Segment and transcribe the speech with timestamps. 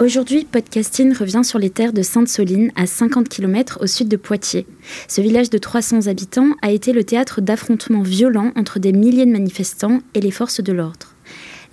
[0.00, 4.66] Aujourd'hui, Podcasting revient sur les terres de Sainte-Soline, à 50 km au sud de Poitiers.
[5.08, 9.30] Ce village de 300 habitants a été le théâtre d'affrontements violents entre des milliers de
[9.30, 11.14] manifestants et les forces de l'ordre.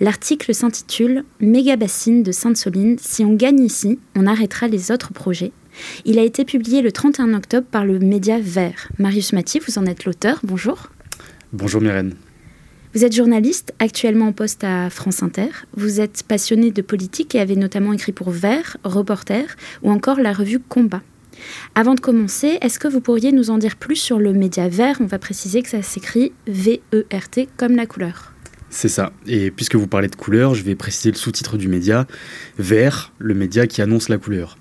[0.00, 2.98] L'article s'intitule Méga bassine de Sainte-Soline.
[3.00, 5.52] Si on gagne ici, on arrêtera les autres projets.
[6.04, 8.88] Il a été publié le 31 octobre par le média Vert.
[8.98, 10.40] Marius Mathie, vous en êtes l'auteur.
[10.42, 10.90] Bonjour.
[11.54, 12.14] Bonjour Myrène.
[12.98, 15.50] Vous êtes journaliste, actuellement en poste à France Inter.
[15.76, 20.32] Vous êtes passionné de politique et avez notamment écrit pour Vert, Reporter ou encore la
[20.32, 21.00] revue Combat.
[21.76, 24.96] Avant de commencer, est-ce que vous pourriez nous en dire plus sur le média Vert?
[24.98, 28.32] On va préciser que ça s'écrit V-E-R-T comme la couleur.
[28.68, 29.12] C'est ça.
[29.28, 32.08] Et puisque vous parlez de couleur, je vais préciser le sous-titre du média
[32.58, 34.58] Vert, le média qui annonce la couleur.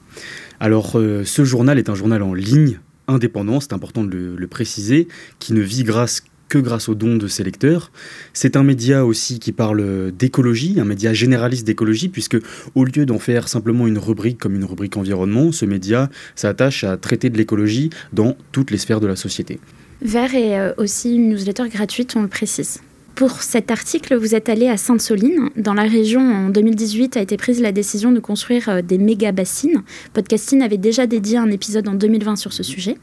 [0.60, 4.48] Alors, euh, ce journal est un journal en ligne, indépendant, c'est important de le, le
[4.48, 5.08] préciser,
[5.40, 7.92] qui ne vit grâce que grâce aux dons de ses lecteurs.
[8.34, 12.38] C'est un média aussi qui parle d'écologie, un média généraliste d'écologie, puisque
[12.76, 16.98] au lieu d'en faire simplement une rubrique comme une rubrique environnement, ce média s'attache à
[16.98, 19.60] traiter de l'écologie dans toutes les sphères de la société.
[20.02, 22.82] Vert est euh, aussi une newsletter gratuite, on le précise.
[23.18, 25.50] Pour cet article, vous êtes allé à Sainte-Soline.
[25.56, 29.32] Dans la région, en 2018, a été prise la décision de construire euh, des méga
[29.32, 29.82] bassines.
[30.14, 32.96] Podcasting avait déjà dédié un épisode en 2020 sur ce sujet.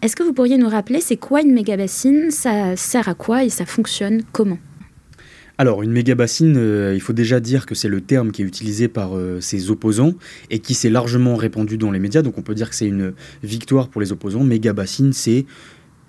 [0.00, 3.44] Est-ce que vous pourriez nous rappeler c'est quoi une méga bassine Ça sert à quoi
[3.44, 4.56] et ça fonctionne comment?
[5.58, 8.46] Alors, une méga bassine, euh, il faut déjà dire que c'est le terme qui est
[8.46, 10.14] utilisé par euh, ses opposants
[10.48, 12.22] et qui s'est largement répandu dans les médias.
[12.22, 14.42] Donc, on peut dire que c'est une victoire pour les opposants.
[14.42, 15.44] Méga bassine, c'est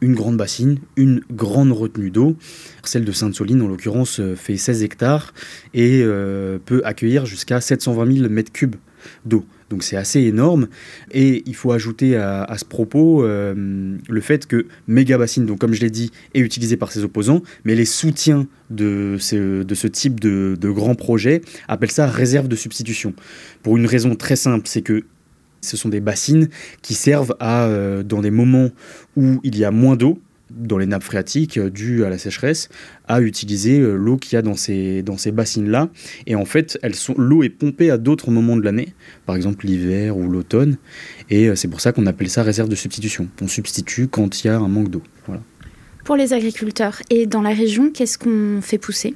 [0.01, 2.35] une grande bassine, une grande retenue d'eau.
[2.83, 5.33] Celle de Sainte-Soline, en l'occurrence, euh, fait 16 hectares
[5.73, 8.75] et euh, peut accueillir jusqu'à 720 000 mètres cubes
[9.25, 9.45] d'eau.
[9.69, 10.67] Donc c'est assez énorme.
[11.11, 15.73] Et il faut ajouter à, ce propos euh, le fait que méga bassine, donc comme
[15.73, 20.57] je l'ai dit, est utilisé par ses opposants, mais les soutiens de ce, type de,
[20.59, 23.13] de grands projets appellent ça réserve de substitution.
[23.63, 25.05] Pour une raison très simple, c'est que
[25.61, 26.49] ce sont des bassines
[26.81, 28.69] qui servent à, euh, dans des moments
[29.15, 32.67] où il y a moins d'eau, dans les nappes phréatiques euh, dues à la sécheresse,
[33.07, 35.89] à utiliser euh, l'eau qu'il y a dans ces, dans ces bassines-là.
[36.27, 36.77] Et en fait,
[37.17, 38.93] l'eau est pompée à d'autres moments de l'année,
[39.25, 40.77] par exemple l'hiver ou l'automne.
[41.29, 43.29] Et c'est pour ça qu'on appelle ça réserve de substitution.
[43.41, 45.03] On substitue quand il y a un manque d'eau.
[45.25, 45.41] Voilà.
[46.03, 49.15] Pour les agriculteurs et dans la région, qu'est-ce qu'on fait pousser?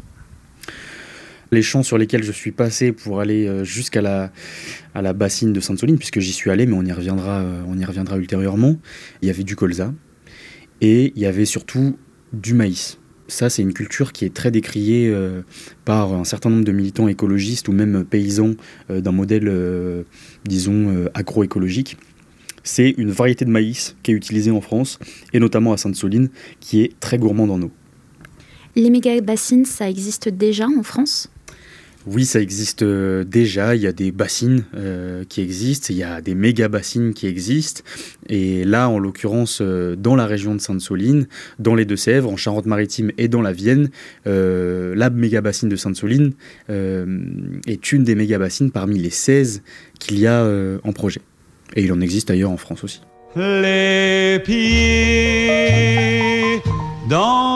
[1.51, 5.97] Les champs sur lesquels je suis passé pour aller euh, jusqu'à la, bassine de Sainte-Soline,
[5.97, 8.77] puisque j'y suis allé, mais on y, reviendra, euh, on y reviendra ultérieurement.
[9.21, 9.93] Il y avait du colza
[10.81, 11.97] et il y avait surtout
[12.33, 12.99] du maïs.
[13.27, 15.41] Ça, c'est une culture qui est très décriée euh,
[15.83, 18.53] par un certain nombre de militants écologistes ou même paysans
[18.89, 19.51] d'un modèle,
[20.45, 21.97] disons, agroécologique.
[22.63, 24.99] C'est une variété de maïs qui est utilisée en France,
[25.33, 26.29] et notamment à Sainte-Soline,
[26.59, 27.71] qui est très gourmande en eau.
[28.75, 31.29] Les méga-bassines, ça existe déjà en France?
[32.07, 33.75] Oui, ça existe euh, déjà.
[33.75, 37.25] Il y a des bassines euh, qui existent, il y a des méga bassines qui
[37.25, 37.81] existent.
[38.27, 41.25] Et là, en l'occurrence, euh, dans la région de Sainte-Soline,
[41.57, 43.89] dans les Deux-Sèvres, en Charente-Maritime et dans la Vienne,
[44.25, 46.33] la méga bassine de Sainte-Soline
[46.69, 49.63] est une des méga bassines parmi les 16
[49.99, 50.45] qu'il y a
[50.83, 51.21] en projet.
[51.75, 53.01] Et il en existe ailleurs en France aussi.
[53.35, 55.85] Les pieds
[57.09, 57.54] dans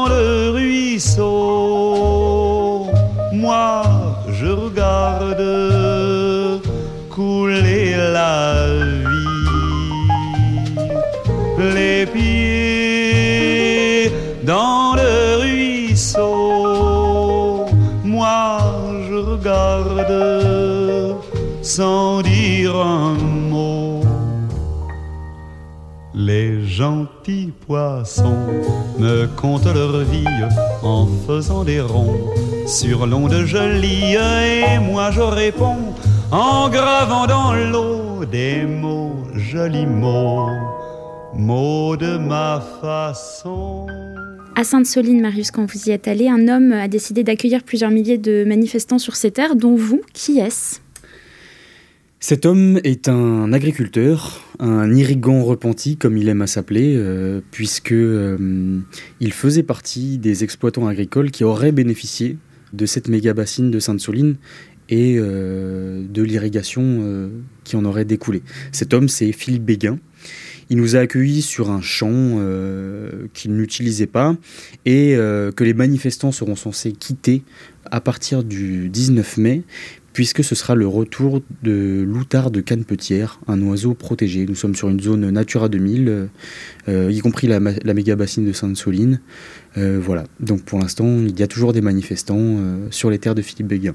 [1.00, 1.59] le
[26.16, 28.48] Les gentils poissons
[28.98, 30.26] me content leur vie
[30.82, 32.20] en faisant des ronds
[32.66, 35.94] sur l'onde jolie et moi je réponds
[36.32, 40.50] en gravant dans l'eau des mots, jolis mots,
[41.36, 43.86] mots de ma façon.
[44.56, 48.18] À Sainte-Soline, Marius, quand vous y êtes allé, un homme a décidé d'accueillir plusieurs milliers
[48.18, 50.02] de manifestants sur ces terres, dont vous.
[50.14, 50.80] Qui est-ce?
[52.22, 57.94] Cet homme est un agriculteur, un irrigant repenti, comme il aime à s'appeler, euh, puisque
[57.94, 58.80] euh,
[59.22, 62.38] il faisait partie des exploitants agricoles qui auraient bénéficié
[62.74, 64.36] de cette méga bassine de Sainte-Soline
[64.90, 67.32] et euh, de l'irrigation
[67.64, 68.42] qui en aurait découlé.
[68.74, 69.98] Cet homme, c'est Philippe Béguin.
[70.70, 72.38] Il nous a accueillis sur un champ
[73.34, 74.36] qu'il n'utilisait pas
[74.86, 77.44] et que les manifestants seront censés quitter
[77.92, 79.64] à partir du 19 mai,
[80.14, 84.46] puisque ce sera le retour de l'outard de Canepetière, un oiseau protégé.
[84.46, 86.30] Nous sommes sur une zone Natura 2000,
[86.88, 89.22] euh, y compris la, la méga bassine de Sainte-Soline.
[89.78, 93.36] Euh, voilà, donc pour l'instant, il y a toujours des manifestants euh, sur les terres
[93.36, 93.94] de Philippe Béguin.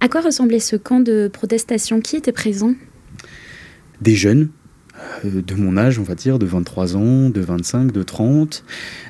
[0.00, 2.00] À quoi ressemblait ce camp de protestation?
[2.00, 2.74] Qui était présent?
[4.02, 4.50] Des jeunes
[5.24, 8.64] de mon âge, on va dire, de 23 ans, de 25, de 30,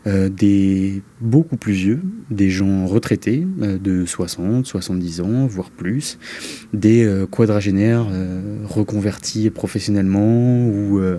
[0.07, 2.01] euh, des beaucoup plus vieux,
[2.31, 6.19] des gens retraités euh, de 60, 70 ans, voire plus,
[6.73, 11.19] des euh, quadragénaires euh, reconvertis professionnellement ou, euh,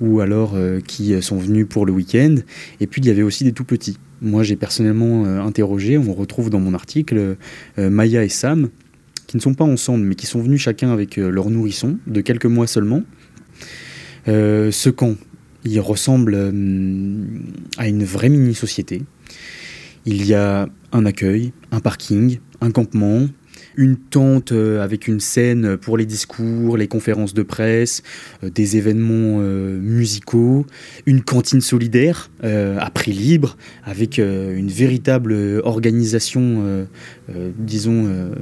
[0.00, 2.36] ou alors euh, qui sont venus pour le week-end.
[2.80, 3.98] Et puis il y avait aussi des tout petits.
[4.22, 7.36] Moi j'ai personnellement euh, interrogé, on retrouve dans mon article
[7.78, 8.68] euh, Maya et Sam,
[9.26, 12.20] qui ne sont pas ensemble, mais qui sont venus chacun avec euh, leur nourrisson, de
[12.20, 13.02] quelques mois seulement.
[14.28, 15.16] Euh, ce camp,
[15.64, 16.50] il ressemble euh,
[17.78, 19.02] à une vraie mini-société.
[20.06, 23.28] Il y a un accueil, un parking, un campement,
[23.76, 28.02] une tente euh, avec une scène pour les discours, les conférences de presse,
[28.42, 30.66] des événements musicaux,
[31.06, 36.86] une cantine solidaire à prix libre, avec une véritable organisation,
[37.58, 38.32] disons,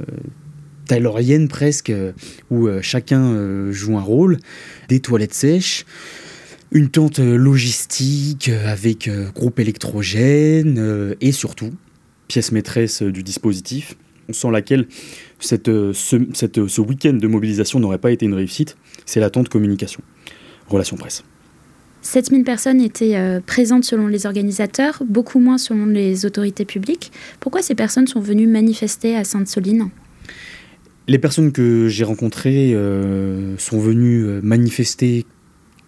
[0.89, 2.11] taylorienne presque, euh,
[2.49, 4.39] où euh, chacun euh, joue un rôle,
[4.89, 5.85] des toilettes sèches,
[6.71, 11.71] une tente logistique avec groupe électrogène et surtout,
[12.27, 13.95] pièce maîtresse du dispositif,
[14.29, 14.87] sans laquelle
[15.39, 18.77] cette, ce, ce week-end de mobilisation n'aurait pas été une réussite,
[19.07, 20.03] c'est la tente communication,
[20.67, 21.23] relation presse.
[22.03, 27.11] 7000 personnes étaient présentes selon les organisateurs, beaucoup moins selon les autorités publiques.
[27.39, 29.89] Pourquoi ces personnes sont venues manifester à Sainte-Soline?
[31.09, 35.25] Les personnes que j'ai rencontrées euh, sont venues euh, manifester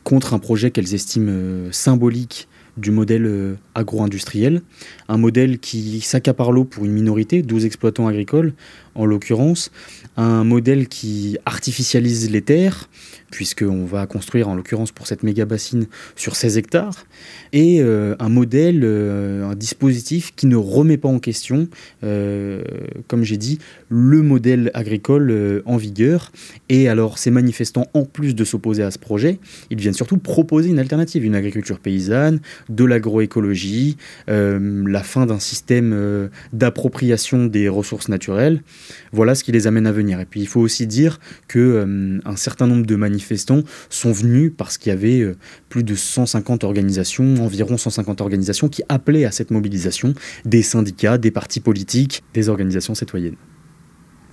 [0.04, 2.48] contre un projet qu'elles estiment euh, symbolique
[2.82, 4.62] du modèle euh, agro-industriel,
[5.08, 8.54] un modèle qui s'accapare l'eau pour une minorité, 12 exploitants agricoles
[8.96, 9.72] en l'occurrence,
[10.18, 12.90] un modèle qui artificialise les terres,
[13.30, 15.88] puisqu'on va construire en l'occurrence pour cette méga bassine
[16.18, 17.06] sur 16 hectares,
[17.54, 21.70] et euh, un modèle, euh, un dispositif qui ne remet pas en question,
[22.02, 26.32] comme j'ai dit, le modèle agricole en vigueur.
[26.68, 29.40] Et alors ces manifestants, en plus de s'opposer à ce projet,
[29.70, 32.42] ils viennent surtout proposer une alternative, une agriculture paysanne,
[32.72, 33.98] de l'agroécologie,
[34.30, 38.64] euh, la fin d'un système euh, d'appropriation des ressources naturelles.
[39.12, 40.20] Voilà ce qui les amène à venir.
[40.20, 44.52] Et puis il faut aussi dire que euh, un certain nombre de manifestants sont venus
[44.56, 45.36] parce qu'il y avait
[45.70, 50.14] plus de 150 organisations, environ 150 organisations qui appelaient à cette mobilisation,
[50.46, 53.36] des syndicats, des partis politiques, des organisations citoyennes.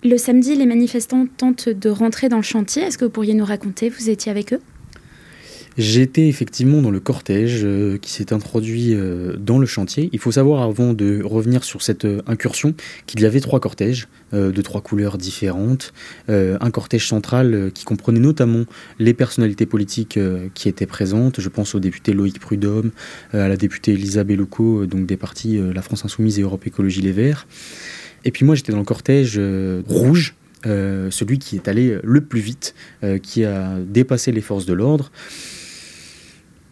[0.05, 2.82] Le samedi, les manifestants tentent de rentrer dans le chantier.
[2.82, 4.61] Est-ce que vous pourriez nous raconter Vous étiez avec eux?
[5.78, 10.11] J'étais effectivement dans le cortège euh, qui s'est introduit euh, dans le chantier.
[10.12, 12.75] Il faut savoir, avant de revenir sur cette euh, incursion,
[13.06, 15.94] qu'il y avait trois cortèges de trois couleurs différentes.
[16.28, 18.64] Un cortège central qui comprenait notamment
[18.99, 20.18] les personnalités politiques
[20.52, 21.40] qui étaient présentes.
[21.40, 22.90] Je pense au député Loïc Prudhomme,
[23.32, 27.00] à la députée Elisa Belloco, euh, donc des partis La France Insoumise et Europe Écologie
[27.00, 27.47] Les Verts.
[28.26, 29.40] Et puis moi, j'étais dans le cortège
[29.87, 30.35] rouge.
[30.64, 32.75] celui qui est allé le plus vite,
[33.23, 35.11] qui a dépassé les forces de l'ordre.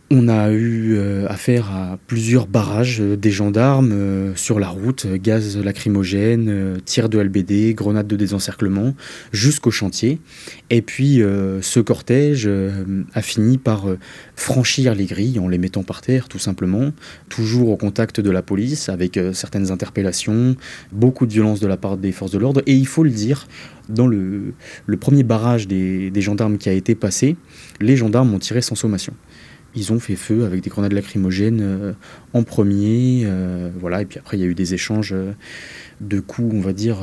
[0.09, 5.05] On a eu euh, affaire à plusieurs barrages euh, des gendarmes euh, sur la route,
[5.05, 8.95] gaz lacrymogène, tirs de LBD, grenades de désencerclement,
[9.33, 10.21] jusqu'au chantier.
[10.71, 11.23] Et puis
[11.61, 12.49] ce cortège
[13.15, 13.87] a fini par
[14.35, 16.93] franchir les grilles en les mettant par terre, tout simplement,
[17.29, 20.57] toujours au contact de la police, avec certaines interpellations,
[20.93, 22.63] beaucoup de violence de la part des forces de l'ordre.
[22.67, 23.47] Et il faut le dire,
[23.89, 24.55] dans le,
[25.01, 27.37] premier barrage des gendarmes qui a été passé,
[27.81, 29.15] les gendarmes ont tiré sans sommation
[29.77, 31.93] ils ont fait feu avec des grenades lacrymogènes euh,
[32.33, 35.33] en premier, euh, voilà, et puis après il y a eu des échanges euh,
[36.01, 36.99] de coups, on va dire,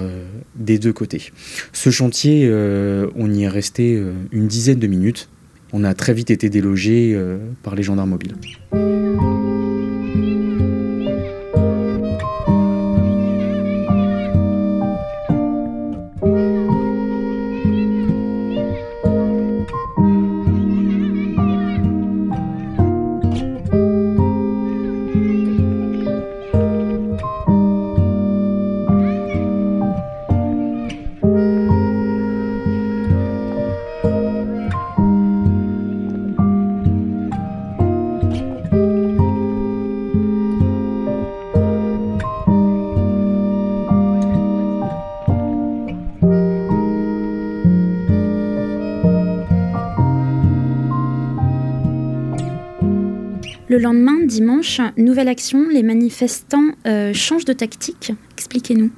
[0.55, 1.31] des deux côtés.
[1.71, 2.47] Ce chantier,
[3.15, 3.99] on y est resté
[4.31, 5.29] une dizaine de minutes,
[5.71, 7.19] on a très vite été délogé
[7.63, 8.35] par les gendarmes mobiles.
[53.73, 58.11] Le lendemain, dimanche, nouvelle action, les manifestants euh, changent de tactique.
[58.37, 58.91] Expliquez-nous.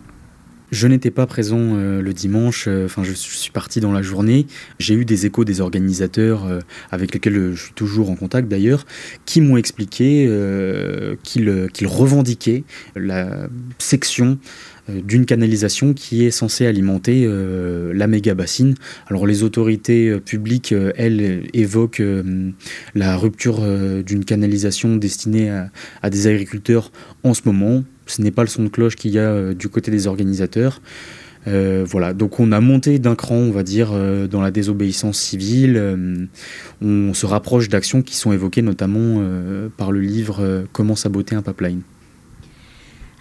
[0.71, 4.47] Je n'étais pas présent euh, le dimanche, euh, enfin je, suis parti dans la journée.
[4.79, 6.45] J'ai eu des échos des organisateurs
[6.91, 8.85] avec lesquels je suis toujours en contact d'ailleurs,
[9.25, 10.29] qui m'ont expliqué
[11.23, 12.63] qu'ils revendiquaient
[12.95, 14.37] la section
[14.89, 18.75] euh, d'une canalisation qui est censée alimenter euh, la méga bassine.
[19.07, 22.03] Alors les autorités euh, publiques, elles, évoquent
[22.93, 23.61] la rupture
[24.03, 25.49] d'une canalisation destinée
[26.01, 26.91] à, des agriculteurs
[27.23, 27.83] en ce moment.
[28.05, 30.81] Ce n'est pas le son de cloche qu'il y a du côté des organisateurs.
[31.45, 33.91] voilà, donc on a monté d'un cran, on va dire,
[34.29, 35.97] dans la désobéissance civile.
[36.81, 39.21] on se rapproche d'actions qui sont évoquées notamment
[39.77, 41.81] par le livre Comment saboter un pipeline.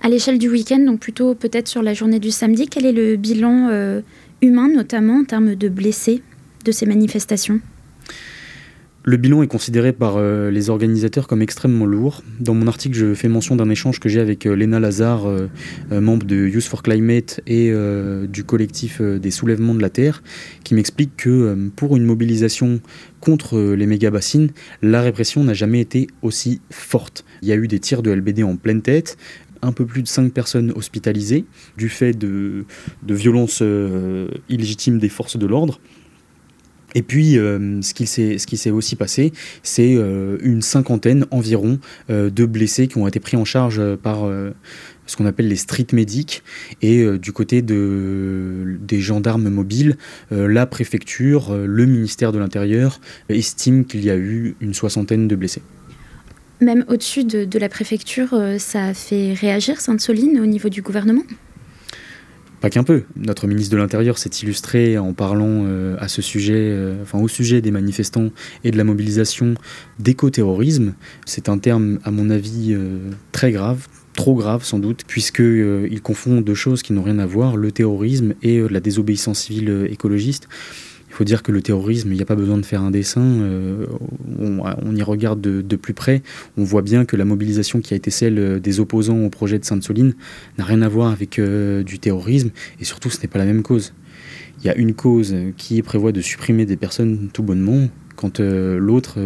[0.05, 3.17] À l'échelle du week-end, donc plutôt peut-être sur la journée du samedi, quel est le
[3.17, 4.03] bilan euh,
[4.43, 6.23] humain, notamment en termes de blessés
[6.67, 7.59] de ces manifestations?
[9.05, 12.23] Le bilan est considéré par euh, les organisateurs comme extrêmement lourd.
[12.41, 15.27] Dans mon article, je fais mention d'un échange que j'ai avec euh, Léna Lazare,
[15.91, 17.73] membre de Youth for Climate et
[18.29, 20.23] du collectif des soulèvements de la Terre,
[20.65, 22.81] qui m'explique que pour une mobilisation
[23.21, 24.51] contre les méga-bassines,
[24.83, 27.25] la répression n'a jamais été aussi forte.
[27.43, 29.17] Il y a eu des tirs de LBD en pleine tête,
[29.65, 31.45] un peu plus de 5 personnes hospitalisées
[31.77, 32.65] du fait de,
[33.09, 35.81] violences euh, illégitimes des forces de l'ordre.
[36.95, 38.07] Et puis, euh, ce qui
[38.57, 39.33] s'est aussi passé,
[39.63, 44.29] c'est euh, une cinquantaine environ de blessés qui ont été pris en charge par
[45.07, 46.43] ce qu'on appelle les street medics.
[46.83, 49.97] Et du côté de, des gendarmes mobiles,
[50.31, 55.63] la préfecture, le ministère de l'Intérieur estiment qu'il y a eu une soixantaine de blessés.
[56.61, 61.23] Même au-dessus de, la préfecture, euh, ça a fait réagir Sainte-Soline au niveau du gouvernement?
[62.64, 63.02] Pas qu'un peu.
[63.14, 67.61] Notre ministre de l'Intérieur s'est illustré en parlant euh, à ce sujet, euh, au sujet
[67.61, 68.30] des manifestants
[68.64, 69.52] et de la mobilisation
[69.99, 70.94] d'éco-terrorisme.
[71.26, 72.75] C'est un terme, à mon avis,
[73.33, 77.59] très grave, trop grave sans doute, puisqu'il confond deux choses qui n'ont rien à voir,
[77.59, 80.49] le terrorisme et la désobéissance civile écologiste.
[81.14, 83.23] Il faut dire que le terrorisme, il n'y a pas besoin de faire un dessin.
[83.23, 83.87] Euh,
[84.40, 86.25] on, y regarde de, plus près.
[86.56, 89.64] On voit bien que la mobilisation qui a été celle des opposants au projet de
[89.64, 90.14] Sainte-Soline
[90.59, 92.50] n'a rien à voir avec euh, du terrorisme.
[92.80, 93.94] Et surtout, ce n'est pas la même cause.
[94.59, 98.76] Il y a une cause qui prévoit de supprimer des personnes tout bonnement, quand euh,
[98.76, 99.21] l'autre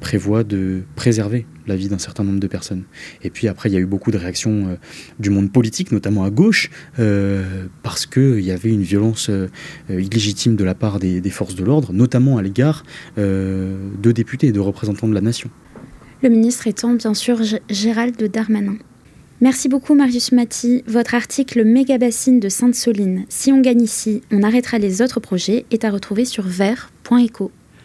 [0.00, 2.84] prévoit de préserver la vie d'un certain nombre de personnes.
[3.22, 4.74] Et puis après, il y a eu beaucoup de réactions euh,
[5.18, 9.48] du monde politique, notamment à gauche, euh, parce qu'il y avait une violence euh,
[9.88, 12.84] illégitime de la part des, forces de l'ordre, notamment à l'égard
[13.16, 15.48] de députés et de représentants de la nation.
[16.22, 17.40] Le ministre étant bien sûr
[17.70, 18.76] Gérald Darmanin.
[19.40, 20.84] Merci beaucoup Marius Mati.
[20.86, 25.64] Votre article Méga bassine de Sainte-Soline, Si on gagne ici, on arrêtera les autres projets
[25.70, 27.50] est à retrouver sur vert.eco.